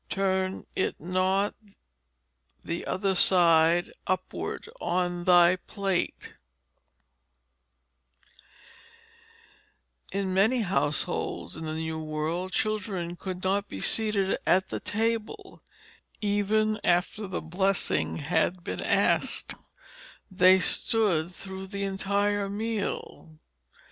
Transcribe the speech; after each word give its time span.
Title 0.09 0.65
page 0.75 0.95
of 0.99 1.53
The 3.03 3.13
School 3.13 3.91
of 4.07 4.19
Manners] 5.27 6.17
In 10.11 10.33
many 10.33 10.61
households 10.61 11.55
in 11.55 11.65
the 11.65 11.75
new 11.75 11.99
world 12.03 12.51
children 12.51 13.15
could 13.15 13.43
not 13.43 13.69
be 13.69 13.79
seated 13.79 14.37
at 14.47 14.69
the 14.69 14.79
table, 14.79 15.61
even 16.19 16.79
after 16.83 17.27
the 17.27 17.39
blessing 17.39 18.15
had 18.17 18.63
been 18.63 18.81
asked. 18.81 19.53
They 20.31 20.57
stood 20.57 21.31
through 21.31 21.67
the 21.67 21.83
entire 21.83 22.49
meal. 22.49 23.37